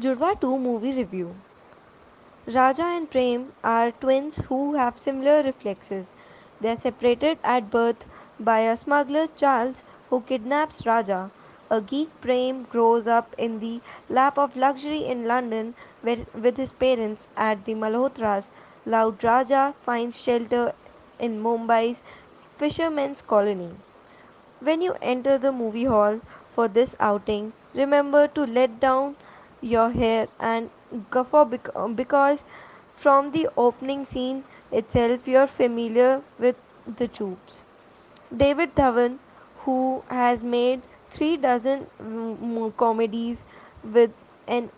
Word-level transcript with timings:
Judwaa 0.00 0.40
2 0.40 0.58
movie 0.60 0.92
review. 0.96 1.34
Raja 2.46 2.84
and 2.84 3.10
Prem 3.10 3.52
are 3.64 3.90
twins 3.90 4.36
who 4.48 4.74
have 4.74 4.96
similar 4.96 5.42
reflexes. 5.42 6.12
They 6.60 6.70
are 6.70 6.76
separated 6.76 7.38
at 7.42 7.68
birth 7.68 8.04
by 8.38 8.60
a 8.60 8.76
smuggler 8.76 9.26
Charles 9.34 9.82
who 10.08 10.20
kidnaps 10.20 10.86
Raja. 10.86 11.32
A 11.68 11.80
geek 11.80 12.12
Prem 12.20 12.62
grows 12.70 13.08
up 13.08 13.34
in 13.36 13.58
the 13.58 13.80
lap 14.08 14.38
of 14.38 14.54
luxury 14.54 15.04
in 15.04 15.26
London 15.26 15.74
with 16.04 16.56
his 16.56 16.72
parents 16.72 17.26
at 17.36 17.64
the 17.64 17.74
Malhotras. 17.74 18.50
Loud 18.86 19.24
Raja 19.24 19.74
finds 19.82 20.16
shelter 20.16 20.74
in 21.18 21.42
Mumbai's 21.42 21.98
fishermen's 22.56 23.20
colony. 23.20 23.72
When 24.60 24.80
you 24.80 24.94
enter 25.02 25.38
the 25.38 25.50
movie 25.50 25.86
hall 25.86 26.20
for 26.54 26.68
this 26.68 26.94
outing, 27.00 27.52
remember 27.74 28.28
to 28.28 28.46
let 28.46 28.78
down 28.78 29.16
your 29.60 29.90
hair 29.90 30.28
and 30.40 30.70
guffaw 31.10 31.44
because 31.94 32.44
from 32.96 33.30
the 33.32 33.48
opening 33.56 34.04
scene 34.06 34.44
itself 34.72 35.26
you're 35.28 35.46
familiar 35.46 36.22
with 36.38 36.56
the 36.96 37.08
troops. 37.08 37.62
David 38.36 38.74
Dhawan, 38.74 39.18
who 39.64 40.02
has 40.08 40.44
made 40.44 40.82
three 41.10 41.36
dozen 41.36 41.86
mm, 42.02 42.36
mm, 42.38 42.76
comedies 42.76 43.44
with 43.82 44.10
an 44.46 44.70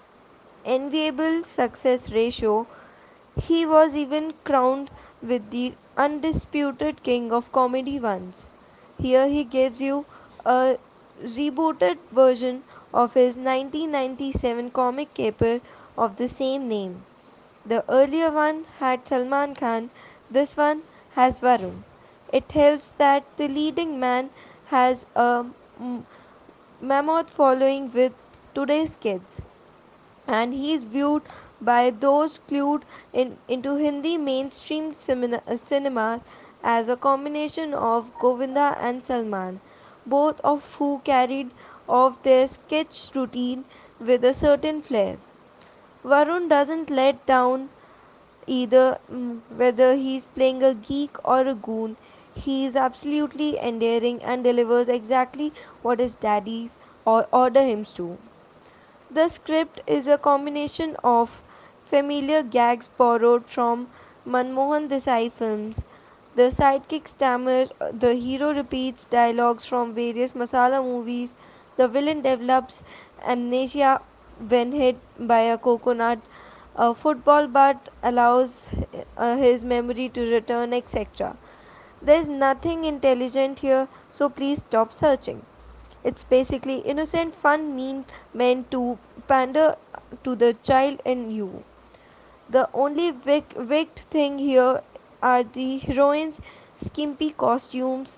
enviable 0.65 1.45
success 1.45 2.11
ratio, 2.11 2.67
he 3.37 3.67
was 3.67 3.95
even 3.97 4.33
crowned 4.45 4.91
with 5.23 5.51
the 5.51 5.75
undisputed 5.97 7.03
king 7.03 7.33
of 7.33 7.51
comedy 7.53 7.99
once. 7.99 8.49
Here 8.99 9.29
he 9.29 9.45
gives 9.45 9.81
you 9.81 10.07
a 10.45 10.79
rebooted 11.23 11.99
version 12.13 12.63
of 12.93 13.15
his 13.15 13.37
1997 13.37 14.71
comic 14.71 15.15
caper 15.15 15.61
of 15.97 16.17
the 16.17 16.29
same 16.29 16.69
name. 16.69 17.05
The 17.67 17.85
earlier 17.89 18.31
one 18.31 18.65
had 18.79 19.07
Salman 19.07 19.55
Khan, 19.55 19.91
this 20.31 20.57
one 20.57 20.83
has 21.13 21.41
Varun. 21.41 21.83
It 22.33 22.53
helps 22.53 22.91
that 22.99 23.25
the 23.37 23.49
leading 23.49 23.99
man 24.01 24.31
has 24.67 25.05
a 25.15 25.45
mammoth 26.81 27.31
following 27.31 27.93
with 27.93 28.13
today's 28.55 28.97
kids, 28.97 29.41
and 30.27 30.53
he 30.55 30.73
is 30.73 30.85
viewed 30.85 31.23
by 31.61 31.91
those 31.91 32.39
clued 32.49 32.83
in, 33.13 33.37
into 33.49 33.77
Hindi 33.77 34.17
mainstream 34.19 34.97
cinema 35.01 36.21
as 36.63 36.89
a 36.89 36.97
combination 36.97 37.75
of 37.75 38.11
Govinda 38.19 38.77
and 38.81 39.05
Salman, 39.05 39.61
both 40.07 40.41
of 40.41 40.75
who 40.75 41.01
carried 41.05 41.51
off 41.91 42.23
their 42.23 42.47
sketch 42.47 43.11
routine 43.15 43.65
with 43.99 44.25
a 44.25 44.35
certain 44.35 44.81
flair. 44.81 45.19
Varun 46.05 46.49
doesn't 46.49 46.91
let 46.91 47.27
down 47.27 47.71
either, 48.47 48.99
mm, 49.11 49.41
whether 49.57 49.97
he's 49.97 50.27
playing 50.27 50.63
a 50.63 50.75
geek 50.75 51.17
or 51.25 51.41
a 51.47 51.55
goon. 51.55 51.97
He 52.35 52.65
is 52.67 52.77
absolutely 52.77 53.59
endearing 53.59 54.23
and 54.23 54.45
delivers 54.45 54.89
exactly 54.89 55.53
what 55.83 56.01
his 56.01 56.15
daddies 56.15 56.71
or 57.05 57.27
order 57.33 57.63
him 57.63 57.85
to. 57.97 58.19
The 59.11 59.29
script 59.29 59.83
is 59.87 60.07
a 60.07 60.17
combination 60.17 60.97
of 61.05 61.43
familiar 61.85 62.43
gags 62.43 62.89
borrowed 62.97 63.45
from 63.47 63.89
Manmohan 64.27 64.89
Desai 64.89 65.31
films. 65.31 65.83
The 66.35 66.51
sidekick 66.51 67.09
stammer, 67.09 67.67
the 67.93 68.15
hero 68.15 68.55
repeats 68.55 69.05
dialogues 69.05 69.67
from 69.67 69.95
various 69.95 70.33
masala 70.33 70.83
movies, 70.83 71.35
the 71.81 71.89
villain 71.89 72.23
develops 72.23 72.83
amnesia 73.35 74.01
when 74.49 74.73
hit 74.73 74.97
by 75.19 75.41
a 75.41 75.59
coconut, 75.59 76.19
a 76.77 76.95
football 76.95 77.47
bat 77.47 77.89
allows 78.03 78.69
uh, 79.17 79.37
his 79.37 79.65
memory 79.65 80.09
to 80.09 80.31
return, 80.31 80.73
etc. 80.73 81.37
There 82.01 82.21
is 82.21 82.29
nothing 82.29 82.85
intelligent 82.85 83.59
here, 83.59 83.89
so 84.11 84.29
please 84.29 84.61
stop 84.61 84.93
searching. 84.93 85.45
It's 86.03 86.25
basically 86.25 86.79
innocent 86.79 87.35
fun 87.35 87.77
mean 87.77 88.07
meant 88.33 88.71
to 88.71 88.99
pander 89.29 89.77
to 90.25 90.35
the 90.35 90.55
child 90.63 91.03
in 91.05 91.31
you. 91.31 91.65
The 92.49 92.69
only 92.73 93.13
wicked 93.13 94.01
thing 94.11 94.39
here 94.39 94.83
are 95.23 95.43
the 95.45 95.79
heroines' 95.79 96.41
skimpy 96.83 97.31
costumes. 97.31 98.17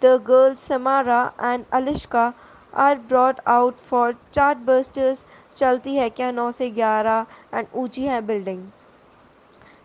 The 0.00 0.18
girls 0.18 0.66
Samaira 0.66 1.32
and 1.38 1.68
Alishka 1.70 2.34
are 2.72 2.96
brought 2.96 3.40
out 3.46 3.78
for 3.80 4.14
chartbusters 4.32 5.24
Chalti 5.54 5.98
Hai 5.98 6.10
Kya 6.10 6.34
9 6.34 6.52
se 6.52 6.68
11 6.68 7.26
and 7.52 7.68
Uchi 7.74 8.06
Hai 8.06 8.20
Building. 8.20 8.72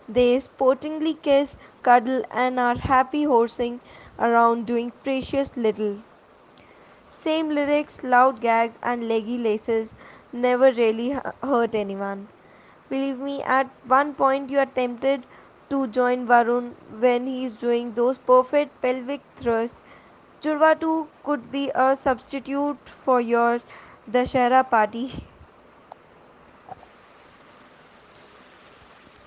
They 0.10 0.40
sportingly 0.40 1.14
kiss, 1.14 1.58
cuddle, 1.84 2.24
and 2.32 2.60
are 2.60 2.76
happy 2.78 3.24
horsing 3.24 3.82
around 4.18 4.66
doing 4.66 4.92
precious 5.04 5.56
little. 5.56 5.98
Same 7.12 7.50
lyrics, 7.50 8.04
loud 8.04 8.40
gags, 8.42 8.78
and 8.84 9.08
leggy 9.08 9.40
laces 9.40 9.96
never 10.32 10.72
really 10.72 11.18
hurt 11.42 11.74
anyone. 11.74 12.28
Believe 12.90 13.18
me, 13.20 13.42
at 13.42 13.70
one 13.88 14.14
point 14.14 14.52
you 14.52 14.60
are 14.60 14.68
tempted 14.68 15.26
to 15.70 15.88
join 15.88 16.28
Varun 16.28 16.76
when 17.00 17.26
he 17.28 17.44
is 17.46 17.56
doing 17.56 17.94
those 17.96 18.18
perfect 18.20 18.82
pelvic 18.82 19.22
thrusts. 19.36 19.82
Judwaa 20.42 20.80
2 20.80 21.08
could 21.24 21.52
be 21.52 21.72
a 21.76 21.96
substitute 21.96 22.78
for 23.04 23.20
your 23.22 23.60
Dashera 24.10 24.64
party. 24.70 25.26